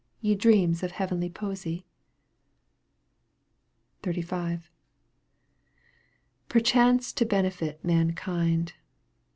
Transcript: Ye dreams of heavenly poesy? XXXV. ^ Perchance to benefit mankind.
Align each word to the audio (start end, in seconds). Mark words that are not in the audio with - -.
Ye 0.19 0.33
dreams 0.33 0.81
of 0.81 0.93
heavenly 0.93 1.29
poesy? 1.29 1.85
XXXV. 4.01 4.23
^ 4.25 4.61
Perchance 6.49 7.13
to 7.13 7.23
benefit 7.23 7.85
mankind. 7.85 8.73